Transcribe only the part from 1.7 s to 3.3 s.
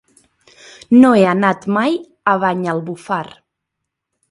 mai a Banyalbufar.